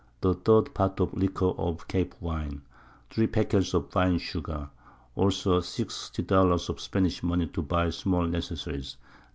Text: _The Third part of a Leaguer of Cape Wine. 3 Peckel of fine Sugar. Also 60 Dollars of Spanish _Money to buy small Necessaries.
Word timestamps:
_The 0.21 0.33
Third 0.33 0.73
part 0.73 0.99
of 0.99 1.13
a 1.13 1.15
Leaguer 1.15 1.51
of 1.59 1.87
Cape 1.87 2.15
Wine. 2.19 2.63
3 3.11 3.27
Peckel 3.27 3.71
of 3.75 3.91
fine 3.91 4.17
Sugar. 4.17 4.69
Also 5.15 5.59
60 5.59 6.23
Dollars 6.23 6.69
of 6.69 6.81
Spanish 6.81 7.21
_Money 7.21 7.53
to 7.53 7.61
buy 7.61 7.91
small 7.91 8.25
Necessaries. 8.25 8.97